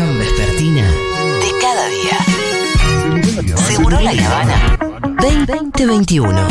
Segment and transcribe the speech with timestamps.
[0.00, 3.56] Vespertina de cada día.
[3.66, 4.78] Seguro la Habana
[5.20, 6.46] 2021.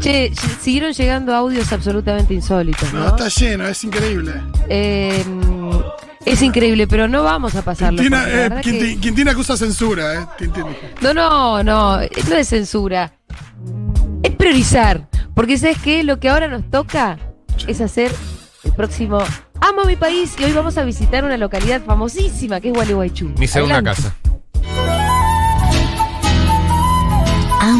[0.00, 3.06] Che, siguieron llegando audios absolutamente insólitos, No, ¿no?
[3.08, 4.32] está lleno, es increíble.
[4.68, 5.24] Eh,
[6.24, 7.98] es increíble, pero no vamos a pasarlo.
[8.02, 10.26] Quintina, eh, Quinti- que- Quintina acusa censura, ¿eh?
[11.00, 13.12] No, no, no, no es censura.
[14.22, 15.08] Es priorizar.
[15.34, 16.04] Porque ¿sabes qué?
[16.04, 17.18] Lo que ahora nos toca
[17.66, 18.12] es hacer
[18.64, 19.18] el próximo
[19.60, 23.32] Amo mi país y hoy vamos a visitar una localidad famosísima que es Gualeguaychú.
[23.38, 24.02] Mi segunda Adelante.
[24.02, 24.14] casa.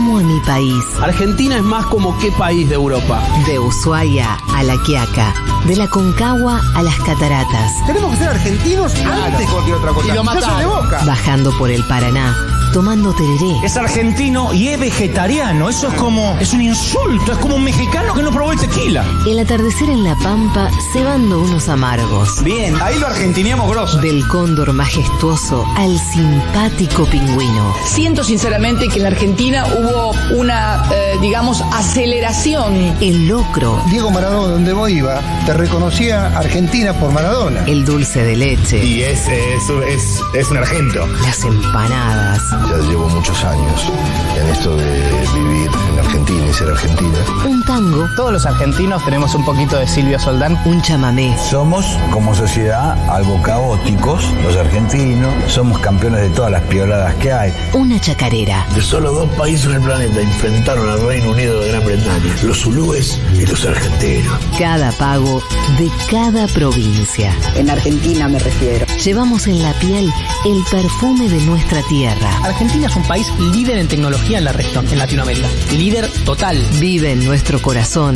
[0.05, 0.85] Amo a mi país.
[1.01, 3.23] Argentina es más como qué país de Europa.
[3.47, 5.33] De Ushuaia a La Quiaca.
[5.67, 7.73] De la Concagua a las Cataratas.
[7.87, 10.09] Tenemos que ser argentinos antes que cualquier otra cosa.
[10.09, 10.85] Y lo soy de mataron.
[10.85, 11.05] boca.
[11.07, 12.37] Bajando por el Paraná.
[12.75, 13.55] Tomando tereré.
[13.63, 15.69] Es argentino y es vegetariano.
[15.69, 16.37] Eso es como.
[16.41, 17.31] Es un insulto.
[17.31, 19.05] Es como un mexicano que no probó el tequila.
[19.29, 22.43] El atardecer en La Pampa cebando unos amargos.
[22.43, 23.99] Bien, ahí lo argentineamos grosso.
[23.99, 27.73] Del cóndor majestuoso al simpático pingüino.
[27.87, 32.75] Siento sinceramente que en la Argentina hubo una, eh, digamos, aceleración.
[33.01, 33.81] El locro.
[33.89, 37.63] Diego Maradona, donde vos iba, te reconocía Argentina por Maradona.
[37.67, 38.85] El dulce de leche.
[38.85, 41.07] Y es, es, es, es un argento.
[41.23, 42.64] Las empanadas.
[42.69, 43.93] Ya llevo muchos años
[44.41, 47.19] en esto de vivir en Argentina y ser argentina.
[47.47, 48.09] Un tango.
[48.17, 50.59] Todos los argentinos tenemos un poquito de Silvio Soldán.
[50.65, 51.37] Un chamamé.
[51.39, 55.33] Somos, como sociedad, algo caóticos, los argentinos.
[55.47, 57.53] Somos campeones de todas las pioladas que hay.
[57.75, 58.67] Una chacarera.
[58.75, 62.61] De solo dos países en el planeta enfrentaron al Reino Unido de Gran Bretaña, los
[62.61, 64.39] zulúes y los argentinos.
[64.59, 65.43] Cada pago
[65.79, 67.33] de cada provincia.
[67.57, 68.87] En Argentina me refiero.
[69.05, 70.11] Llevamos en la piel
[70.45, 72.31] el perfume de nuestra tierra.
[72.55, 75.49] Argentina es un país líder en tecnología en la región, en Latinoamérica.
[75.73, 76.57] Líder total.
[76.79, 78.15] Vive en nuestro corazón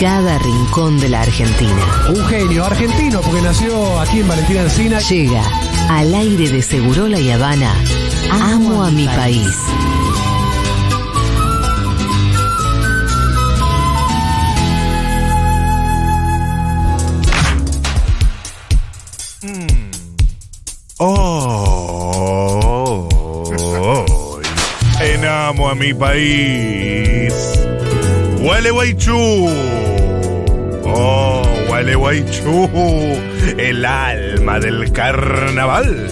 [0.00, 2.06] cada rincón de la Argentina.
[2.08, 4.98] Un genio argentino, porque nació aquí en Valentina Encina.
[5.00, 5.42] Llega
[5.90, 7.70] al aire de Segurola y Habana.
[8.30, 9.54] Amo a mi país.
[20.98, 22.45] Oh,
[25.48, 27.32] amo a mi país.
[28.40, 29.48] Gualeguaychú.
[30.84, 32.68] Oh, Gualeguaychú.
[33.56, 36.08] El alma del carnaval.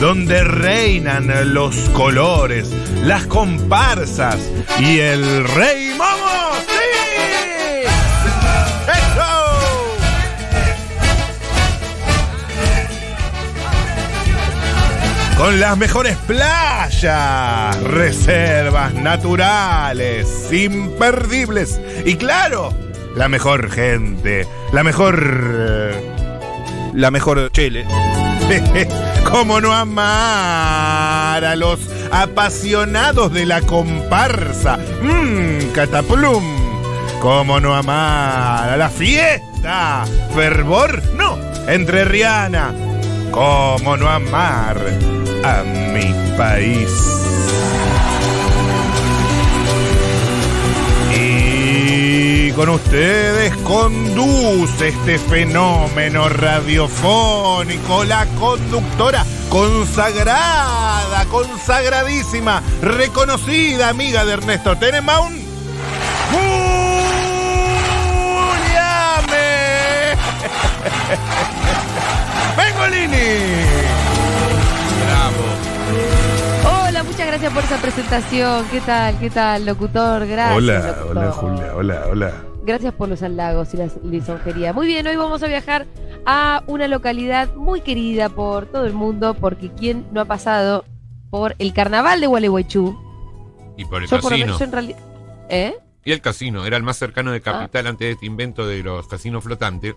[0.00, 2.70] Donde reinan los colores,
[3.04, 4.38] las comparsas
[4.78, 6.81] y el rey Momo.
[15.42, 21.80] Con las mejores playas, reservas naturales, imperdibles.
[22.06, 22.72] Y claro,
[23.16, 26.00] la mejor gente, la mejor...
[26.94, 27.84] La mejor chele.
[29.32, 31.80] ¿Cómo no amar a los
[32.12, 34.78] apasionados de la comparsa?
[35.02, 36.44] Mmm, cataplum.
[37.20, 40.04] ¿Cómo no amar a la fiesta?
[40.36, 41.02] ¿Fervor?
[41.16, 41.36] No,
[41.66, 42.91] entre Rihanna.
[43.32, 44.76] ¿Cómo no amar
[45.42, 46.90] a mi país?
[51.18, 64.76] Y con ustedes conduce este fenómeno radiofónico la conductora consagrada, consagradísima, reconocida amiga de Ernesto
[64.76, 65.41] Tenenbaum.
[73.02, 73.62] ¡Bengolini!
[76.64, 78.66] Hola, muchas gracias por esa presentación.
[78.70, 79.18] ¿Qué tal?
[79.18, 80.26] ¿Qué tal, locutor?
[80.26, 80.56] Gracias.
[80.56, 81.16] Hola, locutor.
[81.16, 82.44] hola Julia, hola, hola.
[82.64, 84.72] Gracias por los halagos y la lisonjería.
[84.72, 85.86] Muy bien, hoy vamos a viajar
[86.26, 90.84] a una localidad muy querida por todo el mundo, porque ¿quién no ha pasado
[91.30, 92.96] por el carnaval de Gualeguaychú?
[93.76, 94.46] Y por el Yo por lo casino.
[94.46, 94.98] menos yo en realidad...
[95.48, 95.74] ¿Eh?
[96.04, 96.64] Y el casino.
[96.66, 99.94] Era el más cercano de Capital antes de este invento de los casinos flotantes.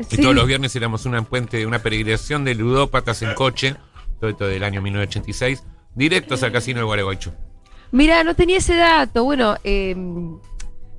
[0.00, 0.16] Sí.
[0.18, 3.76] Y todos los viernes éramos una puente, una peregrinación de ludópatas en coche.
[4.20, 5.62] Todo esto del año 1986.
[5.94, 7.32] Directos al casino de Gualeguaychú.
[7.90, 9.24] Mira, no tenía ese dato.
[9.24, 9.96] Bueno, eh,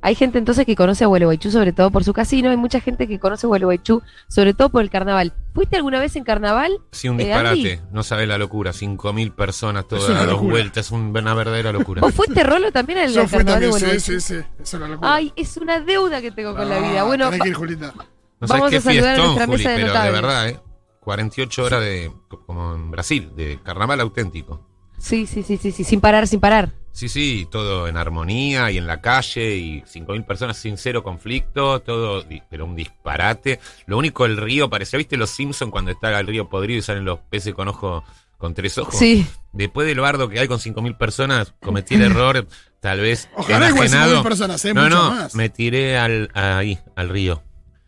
[0.01, 2.49] hay gente entonces que conoce a Gualeguaychú sobre todo por su casino.
[2.49, 5.33] Hay mucha gente que conoce a Gualeguaychú sobre todo por el carnaval.
[5.53, 6.71] ¿Fuiste alguna vez en carnaval?
[6.91, 7.73] Sí, un Eh, disparate.
[7.73, 7.79] Andy.
[7.91, 8.71] No sabes la locura.
[8.71, 10.91] 5.000 personas todas a dos vueltas.
[10.91, 12.01] Una verdadera locura.
[12.01, 14.19] ¿Vos fuiste Rolo también al Yo fui carnaval también, sí, Gualeguaychú?
[14.19, 14.41] sí, sí.
[14.61, 15.13] Es una locura.
[15.15, 17.01] Ay, es una deuda que tengo con la vida.
[17.01, 17.93] Ah, Bueno, tenés que ir, Julita.
[18.41, 20.21] No Vamos sabes qué a saludar a fiestón, nuestra Juli, mesa de pero de notables.
[20.21, 20.59] verdad, ¿eh?
[21.01, 22.11] 48 horas de,
[22.45, 24.65] como en Brasil, de carnaval auténtico.
[24.97, 26.71] Sí, sí, sí, sí, sí, sin parar, sin parar.
[26.91, 31.79] Sí, sí, todo en armonía y en la calle y 5.000 personas sin cero conflicto,
[31.81, 33.59] todo, pero un disparate.
[33.85, 37.05] Lo único, el río, parecía, ¿viste los Simpsons cuando está el río podrido y salen
[37.05, 38.03] los peces con ojo,
[38.37, 38.97] con tres ojos?
[38.97, 39.25] Sí.
[39.53, 42.45] Después del bardo que hay con 5.000 personas, cometí el error,
[42.81, 44.19] tal vez Ojalá igual enajenado.
[44.19, 44.73] 5.000 personas, ¿eh?
[44.73, 45.35] No, Mucho no, más.
[45.35, 47.41] me tiré al, ahí, al río.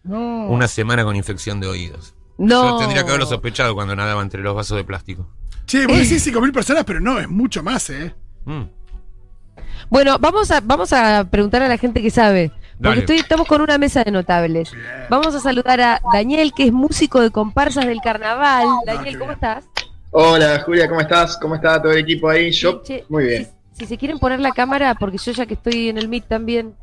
[0.03, 0.47] No.
[0.47, 2.15] Una semana con infección de oídos.
[2.37, 2.71] No.
[2.71, 5.29] Yo tendría que haberlo sospechado cuando nadaba entre los vasos de plástico.
[5.65, 8.13] Che, vos decís 5.000 personas, pero no, es mucho más, ¿eh?
[8.45, 8.63] Mm.
[9.89, 12.51] Bueno, vamos a, vamos a preguntar a la gente que sabe.
[12.81, 14.71] Porque estoy, estamos con una mesa de notables.
[15.09, 18.67] Vamos a saludar a Daniel, que es músico de comparsas del carnaval.
[18.85, 19.65] Daniel, ¿cómo estás?
[20.09, 21.37] Hola Julia, ¿cómo estás?
[21.37, 22.51] ¿Cómo está todo el equipo ahí?
[22.51, 23.47] Yo, Che, muy bien.
[23.73, 26.75] Si se quieren poner la cámara, porque yo ya que estoy en el Meet también,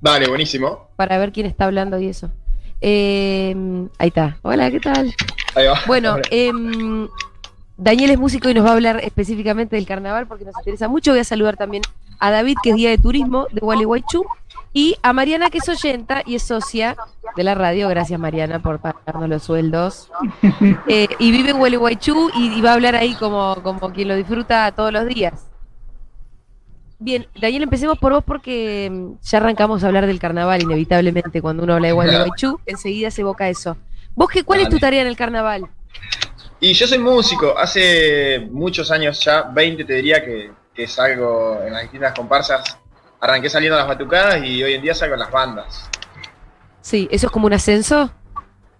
[0.00, 0.88] Vale, buenísimo.
[0.96, 2.32] para ver quién está hablando y eso.
[2.80, 3.54] Eh,
[3.98, 4.36] ahí está.
[4.42, 5.14] Hola, ¿qué tal?
[5.54, 5.80] Ahí va.
[5.86, 7.08] Bueno, em,
[7.76, 11.12] Daniel es músico y nos va a hablar específicamente del carnaval porque nos interesa mucho.
[11.12, 11.82] Voy a saludar también
[12.18, 14.24] a David, que es guía de turismo de Gualeguaychú,
[14.72, 16.96] y a Mariana, que es oyenta y es socia
[17.34, 17.88] de la radio.
[17.88, 20.10] Gracias, Mariana, por pagarnos los sueldos.
[20.88, 24.14] Eh, y vive en Gualeguaychú y, y va a hablar ahí como, como quien lo
[24.14, 25.46] disfruta todos los días.
[26.98, 31.42] Bien, Daniel, empecemos por vos porque mm, ya arrancamos a hablar del carnaval inevitablemente.
[31.42, 33.76] Cuando uno habla de Gualeguaychú, enseguida se evoca eso.
[34.14, 35.68] ¿Vos qué, cuál es tu tarea en el carnaval?
[36.58, 41.72] Y yo soy músico, hace muchos años ya, 20 te diría que, que salgo en
[41.74, 42.78] las distintas comparsas.
[43.20, 45.90] Arranqué saliendo a las batucadas y hoy en día salgo en las bandas.
[46.80, 48.10] Sí, ¿eso es como un ascenso?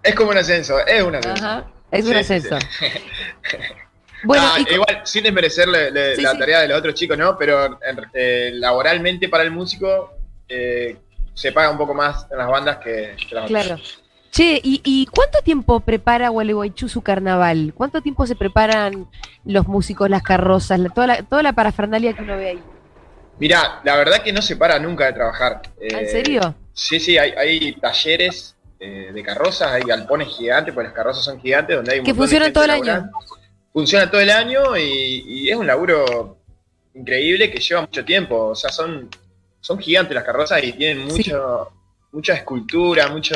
[0.02, 1.44] Es como un ascenso, es un ascenso.
[1.44, 2.58] Ajá, es un Sí, ascenso.
[2.60, 2.86] sí,
[4.26, 6.38] Bueno, Ah, y co- igual, sin desmerecer Sí, la sí.
[6.38, 7.36] tarea de los otros chicos, ¿no?
[7.38, 7.78] Pero
[8.12, 10.12] eh, laboralmente para el músico
[10.48, 10.96] eh,
[11.34, 13.66] se paga un poco más en las bandas que, que las otras.
[13.66, 13.80] claro.
[14.32, 17.72] Che, ¿y, y cuánto tiempo prepara Gualeguaychú su carnaval?
[17.74, 19.06] ¿Cuánto tiempo se preparan
[19.46, 22.62] los músicos, las carrozas, la- toda, la, toda la parafernalia que uno ve ahí?
[23.38, 25.62] Mirá, la verdad que no se para nunca de trabajar.
[25.64, 26.54] ¿Ah, ¿En Eh, serio?
[26.74, 31.40] Sí, sí, hay, hay talleres eh, de carrozas, hay galpones gigantes, porque las carrozas son
[31.40, 33.10] gigantes, donde hay un Que funcionan todo el laburando.
[33.76, 36.38] Funciona todo el año y, y es un laburo
[36.94, 38.46] increíble que lleva mucho tiempo.
[38.46, 39.10] O sea, son,
[39.60, 41.68] son gigantes las carrozas y tienen mucho,
[42.10, 43.34] mucha escultura, mucho,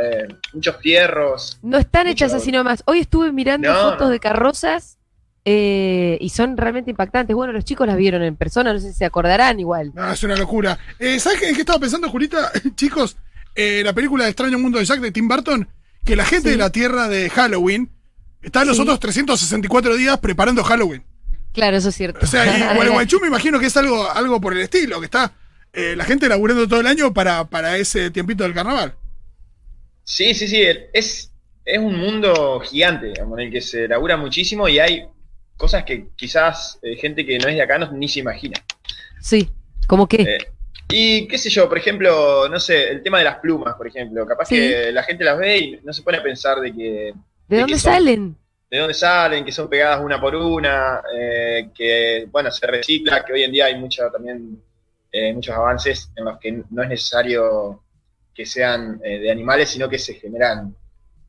[0.00, 1.58] eh, muchos fierros.
[1.60, 2.42] No están Mucho hechas laburo.
[2.42, 2.82] así nomás.
[2.86, 4.08] Hoy estuve mirando No, fotos no.
[4.08, 4.96] de carrozas
[5.44, 7.36] eh, y son realmente impactantes.
[7.36, 9.92] Bueno, los chicos las vieron en persona, no sé si se acordarán igual.
[9.94, 10.78] No, es una locura.
[10.98, 12.50] Eh, ¿Sabes qué, en qué estaba pensando, Julita?
[12.74, 13.18] Chicos,
[13.54, 15.68] eh, la película de Extraño Mundo de Jack de Tim Burton,
[16.06, 16.52] que la gente Sí.
[16.52, 17.90] de la Tierra de Halloween
[18.44, 18.82] está los Sí.
[18.82, 21.04] otros 364 días preparando Halloween.
[21.52, 22.20] Claro, eso es cierto.
[22.22, 25.32] O sea, y Gualeguaychú me imagino que es algo, algo por el estilo, que está
[25.72, 28.94] eh, la gente laburando todo el año para, para ese tiempito del carnaval.
[30.04, 30.62] Sí, sí, sí,
[30.92, 31.30] es,
[31.64, 35.04] es un mundo gigante, digamos, en el que se labura muchísimo y hay
[35.56, 38.60] cosas que quizás eh, gente que no es de acá no, ni se imagina.
[39.20, 39.48] Sí,
[39.86, 40.22] ¿cómo qué?
[40.22, 40.38] Eh,
[40.90, 44.26] y qué sé yo, por ejemplo, no sé, el tema de las plumas, por ejemplo,
[44.26, 44.56] capaz Sí.
[44.56, 47.14] que la gente las ve y no se pone a pensar de que...
[47.48, 48.36] ¿De dónde son- salen?
[48.70, 53.32] de dónde salen, que son pegadas una por una, eh, que bueno, se recicla, que
[53.32, 54.60] hoy en día hay mucha, también
[55.12, 57.82] eh, muchos avances en los que no es necesario
[58.34, 60.74] que sean eh, de animales, sino que se generan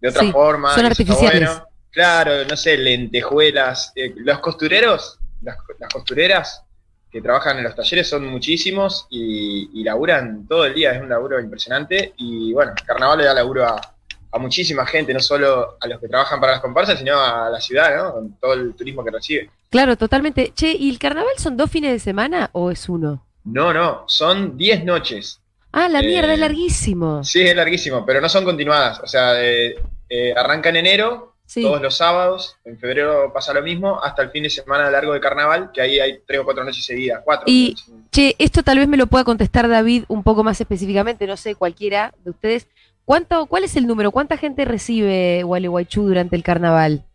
[0.02, 0.74] de otra Sí, forma.
[0.74, 1.48] son artificiales.
[1.50, 1.68] bueno.
[1.92, 3.92] Claro, no sé, lentejuelas.
[3.96, 6.64] eh, los costureros, las, las costureras
[7.12, 11.10] que trabajan en los talleres son muchísimos y, y laburan todo el día, es un
[11.10, 12.14] laburo impresionante.
[12.18, 13.94] Y bueno, Carnaval le da laburo a,
[14.35, 17.61] a muchísima gente, no solo a los que trabajan para las comparsas, sino a la
[17.61, 18.11] ciudad, ¿no?
[18.13, 19.49] Con todo el turismo que recibe.
[19.69, 20.51] Claro, totalmente.
[20.54, 23.25] Che, ¿y el carnaval son dos fines de semana o es uno?
[23.45, 25.39] No, no, son 10 noches.
[25.71, 27.23] Ah, la Eh, mierda, es larguísimo.
[27.23, 28.99] Sí, es larguísimo, pero no son continuadas.
[28.99, 29.75] O sea, eh,
[30.09, 31.61] eh, arranca en enero, Sí.
[31.61, 35.19] todos los sábados, en febrero pasa lo mismo, hasta el fin de semana largo de
[35.19, 37.44] carnaval, que ahí hay tres o cuatro noches seguidas, cuatro.
[37.47, 37.75] Y,
[38.11, 41.54] che, esto tal vez me lo pueda contestar David un poco más específicamente, no sé,
[41.56, 42.68] cualquiera de ustedes.
[43.06, 44.12] ¿Cuánto, ¿Cuál es el número?
[44.12, 47.06] ¿Cuánta gente recibe Gualeguaychú durante el carnaval?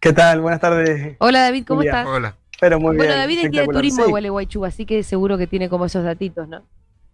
[0.00, 0.40] ¿Qué tal?
[0.42, 1.16] Buenas tardes.
[1.18, 1.92] Hola David, ¿cómo Julia.
[2.00, 2.06] estás?
[2.14, 2.36] Hola.
[2.60, 3.18] Pero muy bueno, bien.
[3.18, 6.04] David es guía de turismo de Sí, Gualeguaychú, así que seguro que tiene como esos
[6.04, 6.62] datitos, ¿no?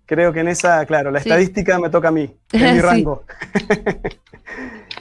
[0.07, 1.29] Creo que en esa, claro, la Sí.
[1.29, 2.59] estadística me toca a mí, Sí.
[2.59, 3.25] mi rango.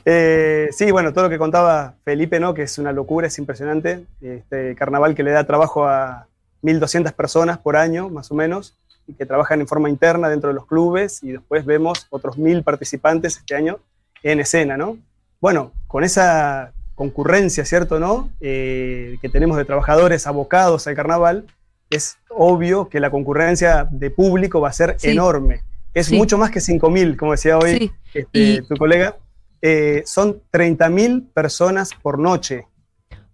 [0.06, 2.54] Eh, sí, bueno, todo lo que contaba Felipe, ¿no?
[2.54, 4.04] Que es una locura, es impresionante.
[4.20, 6.28] Este carnaval que le da trabajo a
[6.62, 8.76] 1.200 personas por año, más o menos,
[9.08, 12.64] y que trabajan en forma interna dentro de los clubes, y después vemos otros 1.000
[12.64, 13.80] participantes este año
[14.24, 14.98] en escena, ¿no?
[15.42, 18.30] Bueno, con esa concurrencia, ¿cierto, no?
[18.40, 21.46] Eh, que tenemos de trabajadores abocados al carnaval,
[21.90, 25.10] es obvio que la concurrencia de público va a ser Sí.
[25.10, 25.62] enorme.
[25.94, 26.18] Es Sí.
[26.18, 27.92] mucho más que 5.000, como decía hoy Sí.
[28.14, 29.18] este, Y- tu colega.
[29.62, 32.66] Eh, son 30.000 personas por noche.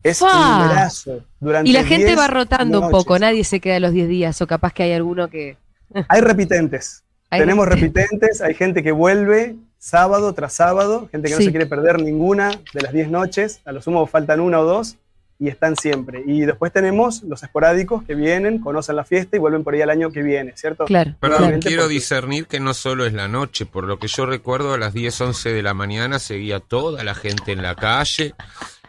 [0.03, 0.31] Es ¡Fua!
[0.33, 1.23] un numerazo.
[1.39, 4.41] Durante Y la gente 10 va rotando un poco, nadie se queda los 10 días,
[4.41, 5.57] o capaz que hay alguno que.
[6.07, 7.03] Hay repitentes.
[7.31, 8.03] Hay Tenemos repitentes.
[8.03, 12.49] repitentes, hay gente que vuelve sábado tras sábado, gente que no se quiere perder ninguna
[12.73, 14.97] de las 10 noches, a lo sumo faltan una o dos
[15.39, 16.21] y están siempre.
[16.25, 19.89] Y después tenemos los esporádicos que vienen, conocen la fiesta y vuelven por ahí al
[19.89, 20.83] año que viene, ¿cierto?
[20.85, 21.15] Claro.
[21.19, 24.25] Perdón, Nuevamente quiero porque- discernir que no solo es la noche, por lo que yo
[24.25, 28.35] recuerdo a las 10, 11 de la mañana seguía toda la gente en la calle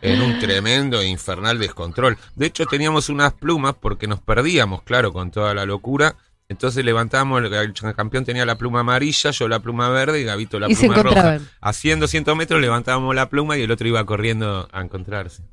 [0.02, 2.18] en un tremendo e infernal descontrol.
[2.34, 6.16] De hecho teníamos unas plumas porque nos perdíamos, claro, con toda la locura.
[6.48, 10.68] Entonces levantábamos, el, campeón tenía la pluma amarilla, yo la pluma verde y Gabito la
[10.68, 11.38] Y pluma roja.
[11.60, 15.44] A 100, 200 metros levantábamos la pluma y el otro iba corriendo a encontrarse.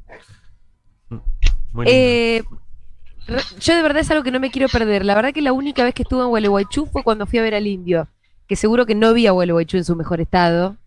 [1.86, 2.44] Eh,
[3.60, 5.06] yo de verdad es algo que no me quiero perder.
[5.06, 7.56] La verdad que la única vez que estuve en Gualeguaychú fue cuando fui a ver
[7.56, 8.08] al indio.
[8.48, 10.78] Que seguro que no vi a Gualeguaychú en su mejor estado.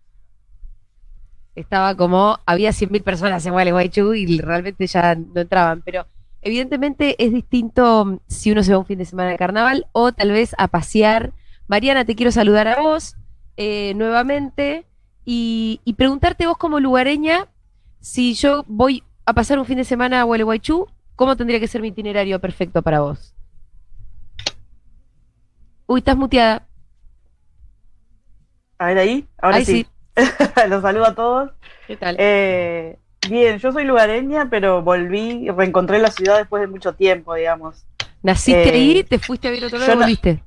[1.55, 5.81] Estaba como, había 100.000 personas en Gualeguaychú y realmente ya no entraban.
[5.83, 6.07] Pero
[6.41, 10.11] evidentemente es distinto mm, si uno se va un fin de semana de carnaval o
[10.11, 11.33] tal vez a pasear.
[11.67, 13.15] Mariana, te quiero saludar a vos
[13.57, 14.85] eh, nuevamente
[15.25, 17.47] y, y preguntarte vos como lugareña
[17.99, 21.81] si yo voy a pasar un fin de semana a Gualeguaychú, ¿cómo tendría que ser
[21.81, 23.33] mi itinerario perfecto para vos?
[25.87, 26.67] Uy, estás muteada.
[28.77, 29.85] A ver ahí, ahora Ahí sí.
[30.69, 31.51] Los saludo a todos.
[31.87, 32.15] ¿Qué tal?
[32.19, 32.97] Eh,
[33.29, 37.85] bien, yo soy lugareña, pero volví, reencontré la ciudad después de mucho tiempo, digamos.
[38.23, 39.03] ¿Naciste eh, ahí?
[39.03, 40.43] ¿Te fuiste a ver otro lado y volviste?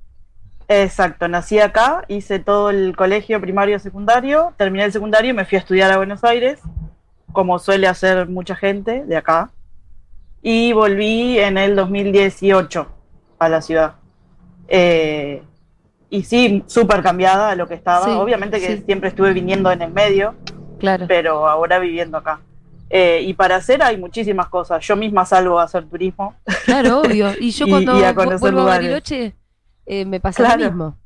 [0.66, 5.56] Exacto, nací acá, hice todo el colegio primario secundario, terminé el secundario y me fui
[5.56, 6.60] a estudiar a Buenos Aires,
[7.34, 9.50] como suele hacer mucha gente de acá.
[10.40, 12.86] Y volví en el 2018
[13.38, 13.94] a la ciudad.
[14.68, 15.42] Eh,
[16.10, 18.04] y sí, súper cambiada a lo que estaba.
[18.06, 18.82] Sí, Obviamente que sí.
[18.86, 20.34] siempre estuve viniendo en el medio,
[20.78, 21.06] Claro.
[21.08, 22.40] pero ahora viviendo acá.
[22.90, 24.86] Eh, y para hacer hay muchísimas cosas.
[24.86, 26.34] Yo misma salgo a hacer turismo.
[26.64, 27.30] Claro, obvio.
[27.40, 28.64] Y yo Y- cuando y a vu- conocer vuelvo a.
[28.66, 29.34] Bariloche,
[29.86, 30.60] eh, me pasa Claro.
[30.60, 30.98] lo mismo.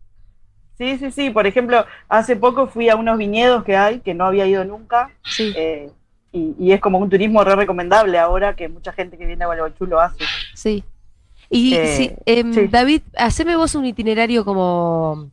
[0.76, 1.30] Sí, sí, sí.
[1.30, 5.10] Por ejemplo, hace poco fui a unos viñedos que hay que no había ido nunca.
[5.24, 5.52] Sí.
[5.56, 5.90] eh,
[6.32, 9.46] y, y es como un turismo re recomendable ahora que mucha gente que viene a
[9.46, 10.24] Gualeguaychú lo hace.
[10.54, 10.84] Sí.
[11.50, 12.66] Y Eh, sí, em, sí.
[12.68, 15.30] David, haceme vos un itinerario como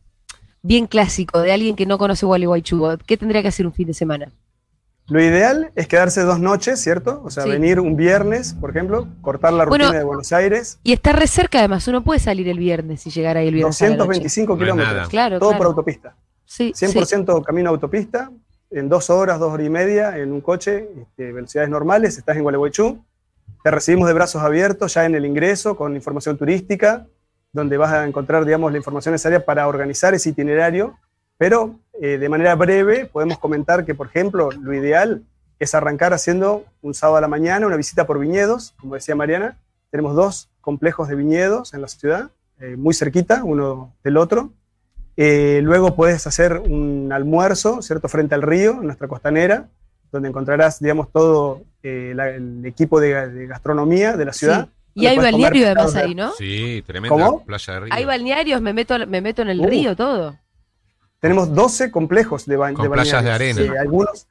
[0.62, 2.98] bien clásico de alguien que no conoce Gualeguaychú.
[3.06, 4.32] ¿Qué tendría que hacer un fin de semana?
[5.08, 7.22] Lo ideal es quedarse dos noches, ¿cierto?
[7.24, 7.50] O sea, Sí.
[7.50, 11.28] venir un viernes, por ejemplo, cortar la rutina Bueno, de Buenos Aires, Y está re
[11.28, 13.80] cerca además, uno puede salir el viernes y llegar ahí el viernes.
[13.82, 13.98] a la noche.
[13.98, 15.08] 225 No es kilómetros.
[15.08, 15.58] Claro, todo claro.
[15.58, 16.16] por autopista.
[16.44, 16.86] Sí, sí.
[16.86, 18.30] 100% camino autopista,
[18.78, 22.42] en dos horas, dos horas y media, en un coche, este, velocidades normales, estás en
[22.42, 23.02] Gualeguaychú,
[23.64, 27.06] te recibimos de brazos abiertos ya en el ingreso con información turística,
[27.52, 30.96] donde vas a encontrar, digamos, la información necesaria para organizar ese itinerario,
[31.38, 35.22] pero eh, de manera breve podemos comentar que, por ejemplo, lo ideal
[35.58, 39.56] es arrancar haciendo un sábado a la mañana una visita por viñedos, como decía Mariana,
[39.90, 42.30] tenemos dos complejos de viñedos en la ciudad,
[42.60, 44.52] eh, muy cerquita uno del otro,
[45.16, 48.08] eh, luego puedes hacer un almuerzo, ¿cierto?
[48.08, 49.68] Frente al río, en nuestra costanera,
[50.12, 54.66] donde encontrarás, digamos, todo eh, la- el equipo de, de gastronomía de la ciudad.
[54.66, 55.00] Sí.
[55.02, 56.32] Y hay balneario además ahí, ¿no?
[56.32, 57.44] Sí, tremenda ¿Cómo?
[57.44, 57.88] playa de río.
[57.94, 59.66] Hay balnearios, me meto, me meto en el Uh.
[59.66, 60.36] río, todo.
[61.20, 63.58] Tenemos 12 complejos de, ba Con de playas de balnearios.
[63.58, 63.72] arena.
[63.74, 64.26] Sí, algunos,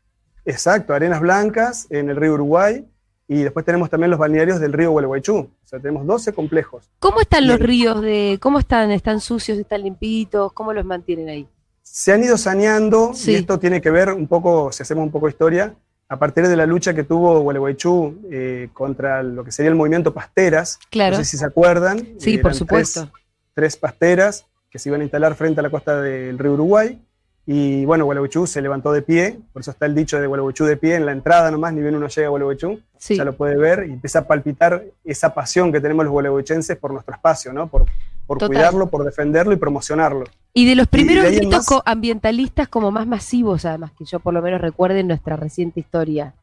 [0.46, 2.86] exacto, arenas blancas en el río Uruguay.
[3.28, 5.36] Y después tenemos también los balnearios del río Gualeguaychú.
[5.38, 6.92] O sea, tenemos 12 complejos.
[7.00, 11.48] ¿Cómo están los ríos de, cómo están, están sucios, están limpitos, cómo los mantienen ahí?
[11.82, 13.32] Se han ido saneando, Sí.
[13.32, 15.74] y esto tiene que ver un poco, si hacemos un poco de historia,
[16.08, 20.14] a partir de la lucha que tuvo Gualeguaychú eh, contra lo que sería el movimiento
[20.14, 20.78] Pasteras.
[20.92, 21.18] Claro.
[21.18, 22.08] No sé si se acuerdan.
[22.20, 23.12] Sí, por tres- supuesto.
[23.56, 27.02] Tres, pasteras que se iban a instalar frente a la costa del río Uruguay.
[27.48, 30.78] Y bueno, Gualeguaychú se levantó de pie, por eso está el dicho de Gualeguaychú de
[30.78, 33.16] pie en la entrada nomás, ni bien uno llega a Gualeguaychú, Sí.
[33.16, 36.92] ya lo puede ver y empieza a palpitar esa pasión que tenemos los gualeguaychenses por
[36.92, 37.68] nuestro espacio, ¿no?
[37.68, 37.86] Por,
[38.26, 38.48] por Total.
[38.56, 40.24] cuidarlo, por defenderlo y promocionarlo.
[40.56, 44.20] Y de los primeros de en ritos más- ambientalistas como más masivos, además, que yo
[44.20, 46.34] por lo menos recuerde en nuestra reciente historia.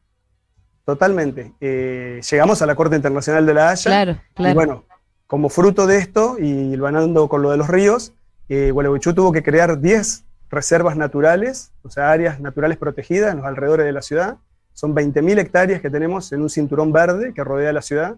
[0.85, 1.53] Totalmente.
[1.61, 3.83] Eh, llegamos a la Corte Internacional de la Haya.
[3.83, 4.51] Claro, claro.
[4.51, 4.83] Y bueno,
[5.27, 8.13] como fruto de esto, y ganando con lo de los ríos,
[8.49, 13.45] eh, Gualeguaychú tuvo que crear 10 reservas naturales, o sea, áreas naturales protegidas en los
[13.45, 14.37] alrededores de la ciudad.
[14.73, 18.15] Son 20.000 hectáreas que tenemos en un cinturón verde que rodea la ciudad,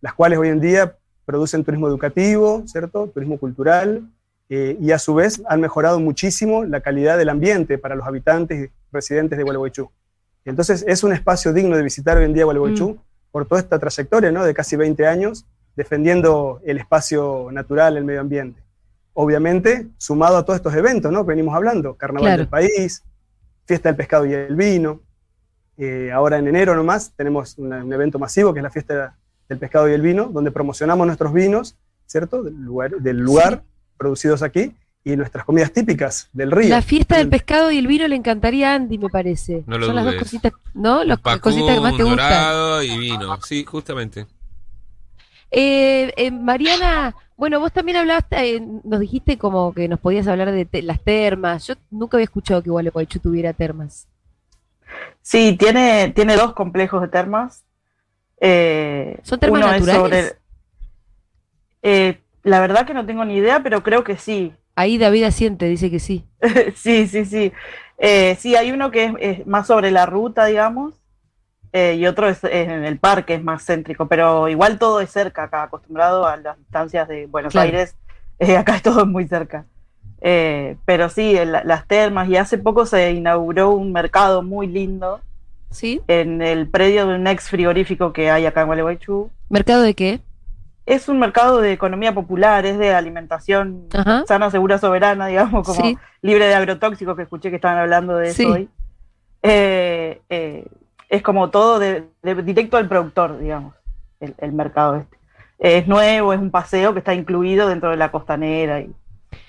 [0.00, 3.08] las cuales hoy en día producen turismo educativo, ¿cierto?
[3.08, 4.08] Turismo cultural,
[4.48, 8.68] eh, y a su vez han mejorado muchísimo la calidad del ambiente para los habitantes
[8.68, 9.90] y residentes de Gualeguaychú.
[10.44, 12.98] Entonces es un espacio digno de visitar hoy en día Gualeguaychú Mm.
[13.32, 14.44] por toda esta trayectoria ¿no?
[14.44, 18.62] de casi 20 años defendiendo el espacio natural, el medio ambiente.
[19.18, 21.24] Obviamente, sumado a todos estos eventos ¿no?
[21.24, 22.38] que venimos hablando, Carnaval Claro.
[22.42, 23.02] del País,
[23.64, 25.00] Fiesta del Pescado y el Vino,
[25.78, 29.14] Eh, ahora en enero nomás tenemos una- un evento masivo que es la fiesta
[29.46, 32.42] del pescado y el vino, donde promocionamos nuestros vinos, ¿cierto?
[32.42, 33.62] Del lugar, del lugar
[33.98, 36.70] producidos aquí y nuestras comidas típicas del río.
[36.70, 39.64] La fiesta del pescado y el vino le encantaría a Andy, me parece.
[39.66, 41.04] No lo Son las dos cositas, ¿no?
[41.04, 42.82] Las cositas que más te gustan.
[42.82, 43.38] y vino.
[43.42, 44.26] Sí, justamente.
[45.50, 50.50] Eh, eh, Mariana, bueno, vos también hablaste, eh, nos dijiste como que nos podías hablar
[50.52, 51.66] de te- las termas.
[51.66, 54.08] Yo nunca había escuchado que Gualeguaychú tuviera termas.
[55.22, 57.64] Sí, tiene, tiene dos complejos de termas.
[58.40, 60.26] Eh, ¿Son termas uno es naturales?
[60.28, 60.38] sobre-
[61.82, 64.52] eh, la verdad que no tengo ni idea, pero creo que sí.
[64.74, 66.24] Ahí David Asiente dice que sí.
[66.74, 67.52] sí, sí, sí.
[67.98, 70.94] Eh, sí, hay uno que es, es más sobre la ruta, digamos,
[71.76, 75.10] eh, y otro es, es en el parque, es más céntrico, pero igual todo es
[75.10, 77.66] cerca acá, acostumbrado a las distancias de Buenos Claro.
[77.66, 77.94] Aires,
[78.38, 79.66] eh, acá es todo muy cerca.
[80.22, 85.20] Eh, pero sí, el- las termas, y hace poco se inauguró un mercado muy lindo
[85.70, 86.00] ¿Sí?
[86.08, 89.30] en el predio de un ex frigorífico que hay acá en Gualeguaychú.
[89.50, 90.20] ¿Mercado de qué?
[90.86, 94.24] Es un mercado de economía popular, es de alimentación Ajá.
[94.26, 95.98] sana, segura, soberana, digamos, como Sí.
[96.22, 98.46] libre de agrotóxicos, que escuché que estaban hablando de eso Sí.
[98.46, 98.68] hoy.
[99.42, 100.64] Eh, eh,
[101.08, 103.74] es como todo de, de- directo al productor, digamos,
[104.20, 105.16] el, el mercado este.
[105.58, 108.90] Es nuevo, es un paseo que está incluido dentro de la costanera y,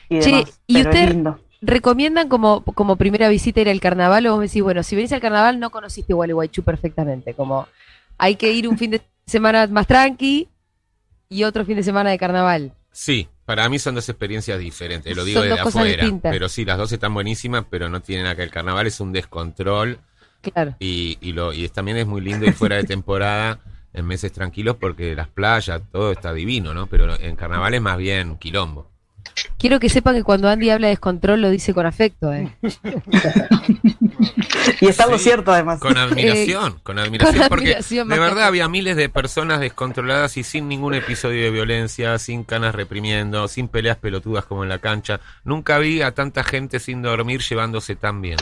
[0.10, 0.62] y Che, demás.
[0.68, 1.40] ¿y pero es usted lindo.
[1.62, 5.12] recomiendan como, como primera visita ir al carnaval o vos me decís, bueno, si venís
[5.12, 7.68] al carnaval no conociste Gualeguaychú perfectamente, como
[8.18, 10.48] hay que ir un fin de semana más tranqui
[11.30, 12.74] y otro fin de semana de carnaval.
[12.92, 16.04] Sí, para mí son dos experiencias diferentes, lo digo cosas afuera.
[16.04, 16.32] distintas.
[16.32, 18.44] Pero sí, las dos están buenísimas, pero no tienen acá.
[18.44, 20.00] El carnaval es un descontrol
[20.52, 20.76] Claro.
[20.80, 23.60] y, y, lo, y es- también es muy lindo ir fuera de temporada
[23.94, 26.88] en meses tranquilos porque las playas, todo está divino, ¿no?
[26.88, 28.90] Pero en carnaval es más bien quilombo.
[29.60, 32.52] Quiero que sepan que cuando Andy habla de descontrol lo dice con afecto, ¿eh?
[34.82, 35.80] Y está lo cierto, además.
[35.80, 40.44] Con admiración, con admiración, con porque admiración, de verdad había miles de personas descontroladas y
[40.44, 45.20] sin ningún episodio de violencia, sin canas reprimiendo, sin peleas pelotudas como en la cancha.
[45.44, 48.38] Nunca vi a tanta gente sin dormir llevándose tan bien.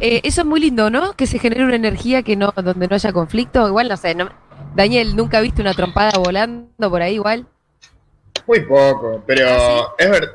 [0.00, 1.14] Eh, eso es muy lindo, ¿no?
[1.14, 3.66] Que se genere una energía que no, donde no haya conflicto.
[3.66, 4.30] Igual, no sé, no-
[4.74, 7.46] Daniel, ¿nunca viste una trompada volando por ahí igual?
[8.46, 10.32] Muy poco, pero ¿Ah, es verdad,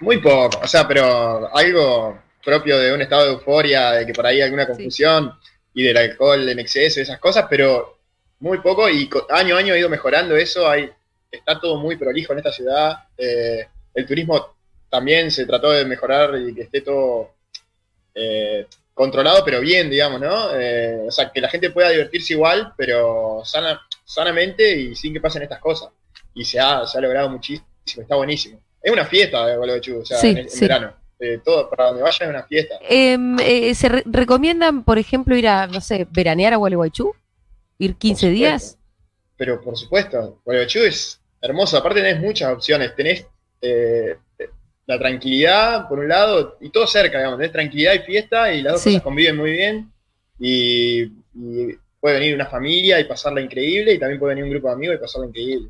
[0.00, 4.26] muy poco, o sea, pero algo propio de un estado de euforia, de que por
[4.26, 5.32] ahí hay alguna confusión
[5.74, 7.98] y del alcohol en exceso y esas cosas, pero
[8.40, 10.90] muy poco y año a año ha ido mejorando eso, hay,
[11.30, 14.54] está todo muy prolijo en esta ciudad, eh, el turismo
[14.90, 17.30] también se trató de mejorar y que esté todo
[18.14, 20.50] eh, controlado, pero bien, digamos, ¿no?
[20.54, 25.20] Eh, o sea, que la gente pueda divertirse igual, pero sana, sanamente y sin que
[25.20, 25.90] pasen estas cosas
[26.34, 28.60] y se ha, se ha logrado muchísimo, está buenísimo.
[28.82, 30.60] Es una fiesta de Gualeguaychú, o sea, Sí, en, sí.
[30.60, 30.92] verano.
[31.18, 32.74] Eh, todo, para donde vaya es una fiesta.
[32.88, 37.14] Em, eh, ¿Se re- recomiendan, por ejemplo, ir a, no sé, veranear a Gualeguaychú?
[37.78, 38.76] ¿Ir 15 días?
[39.36, 41.76] Pero por supuesto, Gualeguaychú es hermoso.
[41.76, 42.94] Aparte tenés muchas opciones.
[42.96, 43.24] Tenés
[43.60, 44.16] eh,
[44.86, 47.38] la tranquilidad, por un lado, y todo cerca, digamos.
[47.38, 48.90] Tenés tranquilidad y fiesta y las dos Sí.
[48.90, 49.92] cosas conviven muy bien.
[50.38, 51.02] Y,
[51.34, 54.74] y puede venir una familia y pasarla increíble y también puede venir un grupo de
[54.74, 55.68] amigos y pasarla increíble.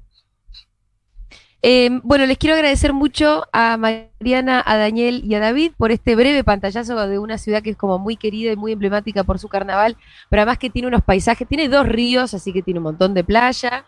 [1.65, 6.17] Eh, bueno, les quiero agradecer mucho a Mariana, a Daniel y a David por este
[6.17, 9.49] breve pantallazo de una ciudad que es como muy querida y muy emblemática por su
[9.49, 9.97] carnaval,
[10.29, 13.23] pero además que tiene unos paisajes, tiene dos ríos, así que tiene un montón de
[13.23, 13.85] playa.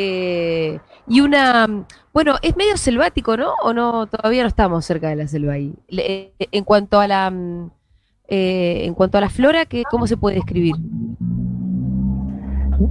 [0.00, 3.54] Eh, y una, bueno, es medio selvático, ¿no?
[3.62, 4.06] ¿O no?
[4.06, 5.74] Todavía no estamos cerca de la selva ahí.
[5.88, 7.70] Le- eh, en cuanto a la, mm,
[8.28, 10.74] eh, en cuanto a la flora, ¿qué, ¿cómo se puede describir?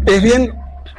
[0.06, 0.52] Es bien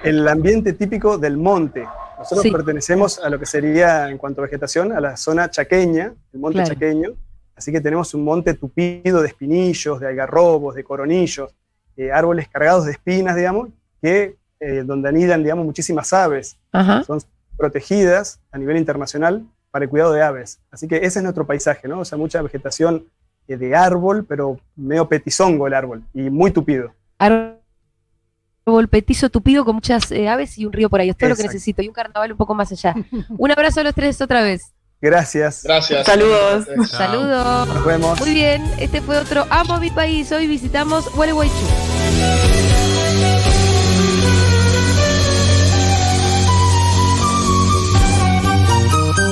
[0.02, 1.86] el ambiente típico del monte.
[2.18, 2.50] Nosotros Sí.
[2.50, 6.56] pertenecemos a lo que sería, en cuanto a vegetación, a la zona chaqueña, el monte
[6.58, 6.68] Claro.
[6.74, 7.10] chaqueño.
[7.54, 11.54] Así que tenemos un monte tupido de espinillos, de algarrobos, de coronillos,
[11.96, 13.68] eh, árboles cargados de espinas, digamos,
[14.00, 16.56] que eh, donde anidan, digamos, muchísimas aves.
[16.72, 17.04] Ajá.
[17.04, 17.20] Son
[17.56, 20.60] protegidas a nivel internacional para el cuidado de aves.
[20.70, 22.00] Así que ese es nuestro paisaje, ¿no?
[22.00, 23.06] O sea, mucha vegetación
[23.46, 26.92] eh, de árbol, pero medio petizongo el árbol y muy tupido.
[27.18, 31.10] árbol petizo tupido con muchas eh, aves y un río por ahí.
[31.10, 31.82] Es todo lo que necesito.
[31.82, 32.94] Y un carnaval un poco más allá.
[33.36, 34.72] un abrazo a los tres otra vez.
[35.00, 35.62] Gracias.
[35.62, 36.06] Gracias.
[36.06, 36.66] Saludos.
[36.88, 37.68] Saludos.
[37.68, 38.20] Nos vemos.
[38.20, 40.30] Muy bien, este fue otro Amo mi país.
[40.32, 42.57] Hoy visitamos Gualeguaychú.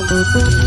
[0.08, 0.65] Música